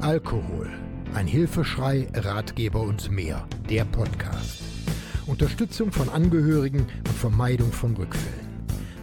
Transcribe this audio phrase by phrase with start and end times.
[0.00, 0.70] Alkohol.
[1.14, 3.48] Ein Hilfeschrei, Ratgeber und mehr.
[3.70, 4.62] Der Podcast.
[5.26, 8.44] Unterstützung von Angehörigen und Vermeidung von Rückfällen.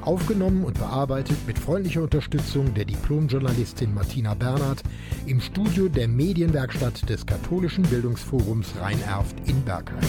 [0.01, 4.83] Aufgenommen und bearbeitet mit freundlicher Unterstützung der Diplomjournalistin Martina Bernhard
[5.25, 9.99] im Studio der Medienwerkstatt des Katholischen Bildungsforums Rhein-Erft in Bergheim.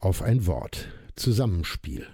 [0.00, 0.88] Auf ein Wort.
[1.16, 2.08] Zusammenspiel.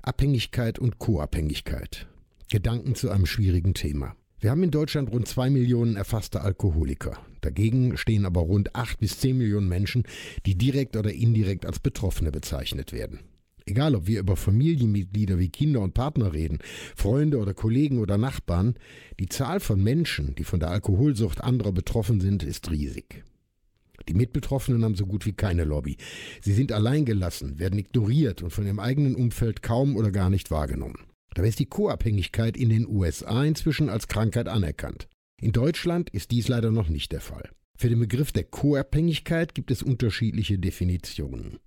[0.00, 2.06] Abhängigkeit und Co-Abhängigkeit.
[2.50, 4.14] Gedanken zu einem schwierigen Thema.
[4.38, 7.18] Wir haben in Deutschland rund zwei Millionen erfasste Alkoholiker.
[7.40, 10.04] Dagegen stehen aber rund acht bis zehn Millionen Menschen,
[10.46, 13.18] die direkt oder indirekt als Betroffene bezeichnet werden.
[13.66, 16.58] Egal, ob wir über Familienmitglieder wie Kinder und Partner reden,
[16.94, 18.76] Freunde oder Kollegen oder Nachbarn,
[19.18, 23.24] die Zahl von Menschen, die von der Alkoholsucht anderer betroffen sind, ist riesig.
[24.08, 25.96] Die Mitbetroffenen haben so gut wie keine Lobby.
[26.40, 31.04] Sie sind alleingelassen, werden ignoriert und von ihrem eigenen Umfeld kaum oder gar nicht wahrgenommen.
[31.34, 35.08] Dabei ist die Co-Abhängigkeit in den USA inzwischen als Krankheit anerkannt.
[35.40, 37.50] In Deutschland ist dies leider noch nicht der Fall.
[37.76, 41.58] Für den Begriff der Co-Abhängigkeit gibt es unterschiedliche Definitionen.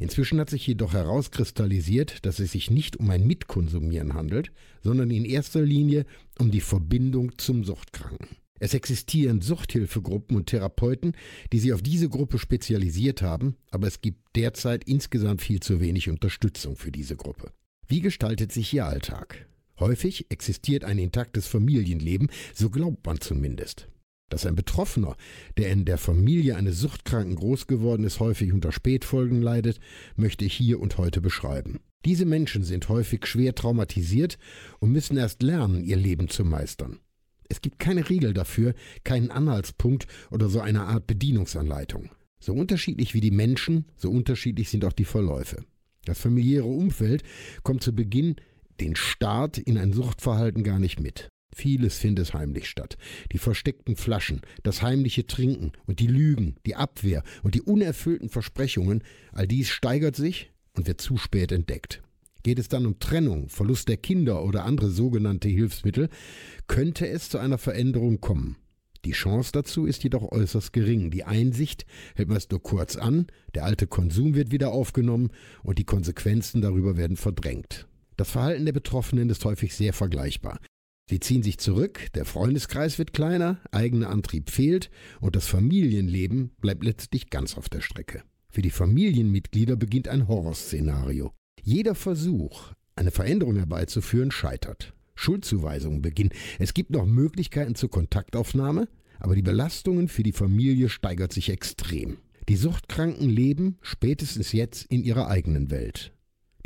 [0.00, 4.50] Inzwischen hat sich jedoch herauskristallisiert, dass es sich nicht um ein Mitkonsumieren handelt,
[4.82, 6.06] sondern in erster Linie
[6.38, 8.28] um die Verbindung zum Suchtkranken.
[8.62, 11.16] Es existieren Suchthilfegruppen und Therapeuten,
[11.52, 16.08] die sich auf diese Gruppe spezialisiert haben, aber es gibt derzeit insgesamt viel zu wenig
[16.08, 17.50] Unterstützung für diese Gruppe.
[17.88, 19.48] Wie gestaltet sich ihr Alltag?
[19.80, 23.88] Häufig existiert ein intaktes Familienleben, so glaubt man zumindest.
[24.28, 25.16] Dass ein Betroffener,
[25.58, 29.80] der in der Familie eines Suchtkranken groß geworden ist, häufig unter Spätfolgen leidet,
[30.14, 31.80] möchte ich hier und heute beschreiben.
[32.04, 34.38] Diese Menschen sind häufig schwer traumatisiert
[34.78, 37.00] und müssen erst lernen, ihr Leben zu meistern.
[37.52, 38.72] Es gibt keine Regel dafür,
[39.04, 42.08] keinen Anhaltspunkt oder so eine Art Bedienungsanleitung.
[42.40, 45.62] So unterschiedlich wie die Menschen, so unterschiedlich sind auch die Verläufe.
[46.06, 47.24] Das familiäre Umfeld
[47.62, 48.36] kommt zu Beginn
[48.80, 51.28] den Start in ein Suchtverhalten gar nicht mit.
[51.54, 52.96] Vieles findet heimlich statt.
[53.32, 59.04] Die versteckten Flaschen, das heimliche Trinken und die Lügen, die Abwehr und die unerfüllten Versprechungen,
[59.30, 62.02] all dies steigert sich und wird zu spät entdeckt.
[62.42, 66.08] Geht es dann um Trennung, Verlust der Kinder oder andere sogenannte Hilfsmittel,
[66.66, 68.56] könnte es zu einer Veränderung kommen.
[69.04, 71.10] Die Chance dazu ist jedoch äußerst gering.
[71.10, 75.30] Die Einsicht hält meist nur kurz an, der alte Konsum wird wieder aufgenommen
[75.62, 77.88] und die Konsequenzen darüber werden verdrängt.
[78.16, 80.58] Das Verhalten der Betroffenen ist häufig sehr vergleichbar.
[81.10, 86.84] Sie ziehen sich zurück, der Freundeskreis wird kleiner, eigener Antrieb fehlt und das Familienleben bleibt
[86.84, 88.22] letztlich ganz auf der Strecke.
[88.48, 91.32] Für die Familienmitglieder beginnt ein Horrorszenario.
[91.64, 94.94] Jeder Versuch, eine Veränderung herbeizuführen, scheitert.
[95.14, 96.32] Schuldzuweisungen beginnen.
[96.58, 98.88] Es gibt noch Möglichkeiten zur Kontaktaufnahme,
[99.20, 102.18] aber die Belastungen für die Familie steigert sich extrem.
[102.48, 106.12] Die Suchtkranken leben spätestens jetzt in ihrer eigenen Welt.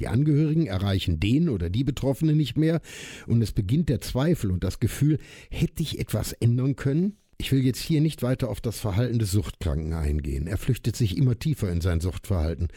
[0.01, 2.81] Die Angehörigen erreichen den oder die Betroffenen nicht mehr
[3.27, 5.19] und es beginnt der Zweifel und das Gefühl,
[5.51, 7.19] hätte ich etwas ändern können?
[7.39, 10.47] Ich will jetzt hier nicht weiter auf das Verhalten des Suchtkranken eingehen.
[10.47, 12.69] Er flüchtet sich immer tiefer in sein Suchtverhalten.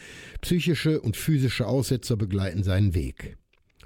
[0.42, 3.38] Psychische und physische Aussetzer begleiten seinen Weg.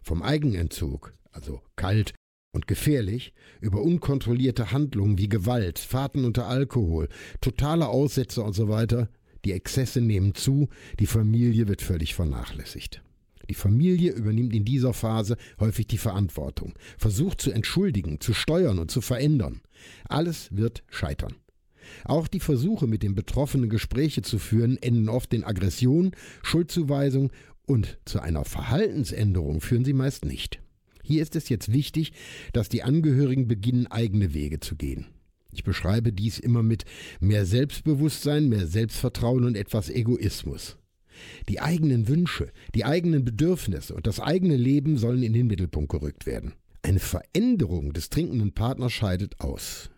[0.03, 2.13] Vom Eigenentzug, also kalt
[2.53, 7.09] und gefährlich, über unkontrollierte Handlungen wie Gewalt, Fahrten unter Alkohol,
[7.41, 9.09] totale Aussätze und so weiter,
[9.45, 10.69] die Exzesse nehmen zu,
[10.99, 13.03] die Familie wird völlig vernachlässigt.
[13.51, 18.91] Die Familie übernimmt in dieser Phase häufig die Verantwortung, versucht zu entschuldigen, zu steuern und
[18.91, 19.61] zu verändern.
[20.09, 21.35] Alles wird scheitern.
[22.05, 26.13] Auch die Versuche, mit den Betroffenen Gespräche zu führen, enden oft in Aggression,
[26.43, 27.31] Schuldzuweisung
[27.67, 30.61] und zu einer Verhaltensänderung führen sie meist nicht.
[31.03, 32.13] Hier ist es jetzt wichtig,
[32.53, 35.07] dass die Angehörigen beginnen, eigene Wege zu gehen.
[35.53, 36.85] Ich beschreibe dies immer mit
[37.21, 40.77] mehr Selbstbewusstsein, mehr Selbstvertrauen und etwas Egoismus.
[41.49, 46.27] Die eigenen Wünsche, die eigenen Bedürfnisse und das eigene Leben sollen in den Mittelpunkt gerückt
[46.27, 46.55] werden.
[46.85, 49.89] Eine Veränderung des trinkenden Partners scheidet aus.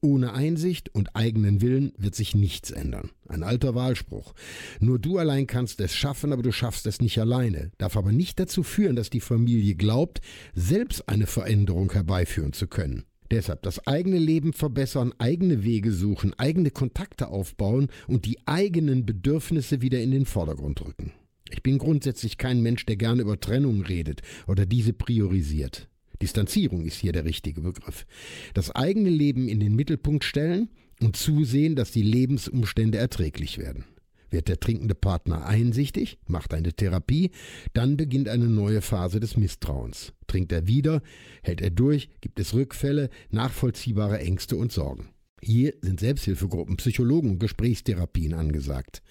[0.00, 3.10] Ohne Einsicht und eigenen Willen wird sich nichts ändern.
[3.28, 4.34] Ein alter Wahlspruch.
[4.80, 7.70] Nur du allein kannst es schaffen, aber du schaffst es nicht alleine.
[7.78, 10.20] Darf aber nicht dazu führen, dass die Familie glaubt,
[10.52, 13.04] selbst eine Veränderung herbeiführen zu können.
[13.30, 19.80] Deshalb das eigene Leben verbessern, eigene Wege suchen, eigene Kontakte aufbauen und die eigenen Bedürfnisse
[19.80, 21.12] wieder in den Vordergrund rücken.
[21.52, 25.88] Ich bin grundsätzlich kein Mensch, der gerne über Trennung redet oder diese priorisiert.
[26.22, 28.06] Distanzierung ist hier der richtige Begriff.
[28.54, 30.68] Das eigene Leben in den Mittelpunkt stellen
[31.00, 33.84] und zusehen, dass die Lebensumstände erträglich werden.
[34.30, 37.32] Wird der trinkende Partner einsichtig, macht eine Therapie,
[37.74, 40.14] dann beginnt eine neue Phase des Misstrauens.
[40.26, 41.02] Trinkt er wieder,
[41.42, 45.10] hält er durch, gibt es Rückfälle, nachvollziehbare Ängste und Sorgen.
[45.42, 49.02] Hier sind Selbsthilfegruppen, Psychologen und Gesprächstherapien angesagt.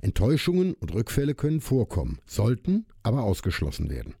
[0.00, 4.14] Enttäuschungen und Rückfälle können vorkommen, sollten aber ausgeschlossen werden.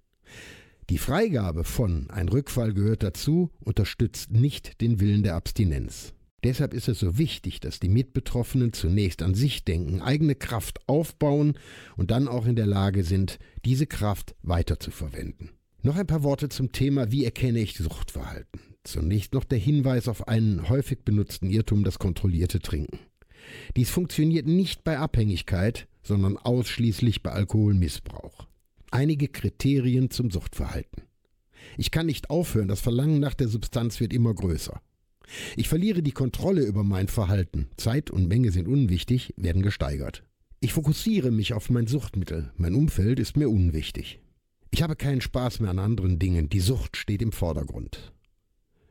[0.92, 6.12] Die Freigabe von ein Rückfall gehört dazu unterstützt nicht den Willen der Abstinenz.
[6.44, 11.54] Deshalb ist es so wichtig, dass die Mitbetroffenen zunächst an sich denken, eigene Kraft aufbauen
[11.96, 15.52] und dann auch in der Lage sind, diese Kraft weiterzuverwenden.
[15.80, 18.60] Noch ein paar Worte zum Thema, wie erkenne ich Suchtverhalten.
[18.84, 22.98] Zunächst noch der Hinweis auf einen häufig benutzten Irrtum, das kontrollierte Trinken.
[23.76, 28.46] Dies funktioniert nicht bei Abhängigkeit, sondern ausschließlich bei Alkoholmissbrauch.
[28.92, 31.04] Einige Kriterien zum Suchtverhalten.
[31.78, 34.82] Ich kann nicht aufhören, das Verlangen nach der Substanz wird immer größer.
[35.56, 37.68] Ich verliere die Kontrolle über mein Verhalten.
[37.78, 40.24] Zeit und Menge sind unwichtig, werden gesteigert.
[40.60, 42.52] Ich fokussiere mich auf mein Suchtmittel.
[42.58, 44.20] Mein Umfeld ist mir unwichtig.
[44.70, 46.50] Ich habe keinen Spaß mehr an anderen Dingen.
[46.50, 48.12] Die Sucht steht im Vordergrund.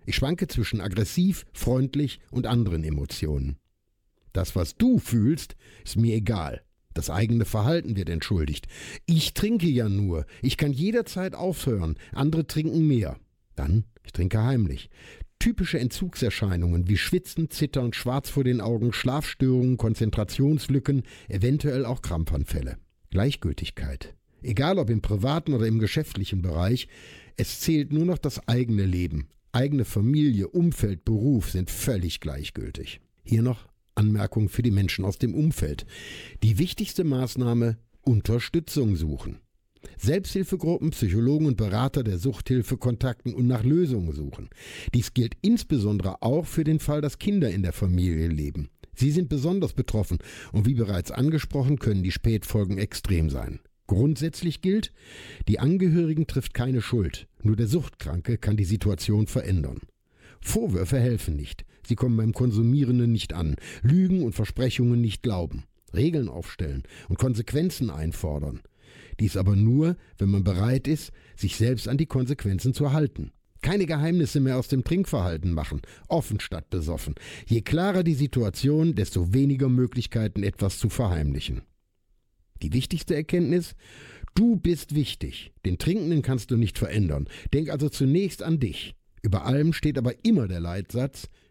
[0.07, 3.57] Ich schwanke zwischen aggressiv, freundlich und anderen Emotionen.
[4.33, 5.55] Das, was du fühlst,
[5.85, 6.63] ist mir egal.
[6.93, 8.67] Das eigene Verhalten wird entschuldigt.
[9.05, 10.25] Ich trinke ja nur.
[10.41, 11.95] Ich kann jederzeit aufhören.
[12.13, 13.17] Andere trinken mehr.
[13.55, 14.89] Dann, ich trinke heimlich.
[15.39, 22.77] Typische Entzugserscheinungen wie Schwitzen, Zittern, Schwarz vor den Augen, Schlafstörungen, Konzentrationslücken, eventuell auch Krampfanfälle.
[23.09, 24.13] Gleichgültigkeit.
[24.43, 26.87] Egal ob im privaten oder im geschäftlichen Bereich,
[27.37, 29.29] es zählt nur noch das eigene Leben.
[29.51, 33.01] Eigene Familie, Umfeld, Beruf sind völlig gleichgültig.
[33.23, 35.85] Hier noch Anmerkung für die Menschen aus dem Umfeld.
[36.43, 39.39] Die wichtigste Maßnahme Unterstützung suchen.
[39.97, 44.49] Selbsthilfegruppen, Psychologen und Berater der Suchthilfe kontakten und nach Lösungen suchen.
[44.93, 48.69] Dies gilt insbesondere auch für den Fall, dass Kinder in der Familie leben.
[48.93, 50.19] Sie sind besonders betroffen
[50.51, 53.59] und wie bereits angesprochen können die Spätfolgen extrem sein.
[53.87, 54.93] Grundsätzlich gilt,
[55.47, 59.81] die Angehörigen trifft keine Schuld, nur der Suchtkranke kann die Situation verändern.
[60.39, 65.63] Vorwürfe helfen nicht, sie kommen beim Konsumierenden nicht an, Lügen und Versprechungen nicht glauben,
[65.93, 68.61] Regeln aufstellen und Konsequenzen einfordern.
[69.19, 73.31] Dies aber nur, wenn man bereit ist, sich selbst an die Konsequenzen zu halten.
[73.61, 77.13] Keine Geheimnisse mehr aus dem Trinkverhalten machen, offen statt besoffen.
[77.45, 81.61] Je klarer die Situation, desto weniger Möglichkeiten, etwas zu verheimlichen.
[82.63, 83.75] Die wichtigste Erkenntnis?
[84.33, 85.51] Du bist wichtig.
[85.65, 87.27] Den Trinkenden kannst du nicht verändern.
[87.53, 88.95] Denk also zunächst an dich.
[89.21, 91.29] Über allem steht aber immer der Leitsatz